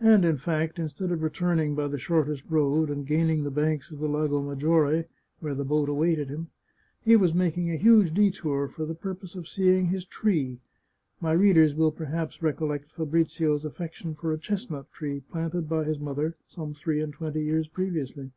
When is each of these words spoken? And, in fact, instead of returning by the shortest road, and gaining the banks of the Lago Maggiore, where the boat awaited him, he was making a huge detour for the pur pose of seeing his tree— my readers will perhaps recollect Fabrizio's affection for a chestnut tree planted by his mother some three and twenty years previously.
And, 0.00 0.24
in 0.24 0.38
fact, 0.38 0.78
instead 0.78 1.12
of 1.12 1.22
returning 1.22 1.74
by 1.74 1.86
the 1.86 1.98
shortest 1.98 2.44
road, 2.48 2.88
and 2.88 3.06
gaining 3.06 3.42
the 3.42 3.50
banks 3.50 3.92
of 3.92 3.98
the 3.98 4.08
Lago 4.08 4.40
Maggiore, 4.40 5.04
where 5.40 5.54
the 5.54 5.66
boat 5.66 5.90
awaited 5.90 6.30
him, 6.30 6.48
he 7.02 7.14
was 7.14 7.34
making 7.34 7.70
a 7.70 7.76
huge 7.76 8.14
detour 8.14 8.68
for 8.68 8.86
the 8.86 8.94
pur 8.94 9.14
pose 9.14 9.36
of 9.36 9.46
seeing 9.46 9.88
his 9.88 10.06
tree— 10.06 10.60
my 11.20 11.32
readers 11.32 11.74
will 11.74 11.92
perhaps 11.92 12.40
recollect 12.42 12.90
Fabrizio's 12.92 13.66
affection 13.66 14.14
for 14.14 14.32
a 14.32 14.38
chestnut 14.38 14.90
tree 14.92 15.20
planted 15.30 15.68
by 15.68 15.84
his 15.84 15.98
mother 16.00 16.38
some 16.46 16.72
three 16.72 17.02
and 17.02 17.12
twenty 17.12 17.42
years 17.44 17.68
previously. 17.68 18.30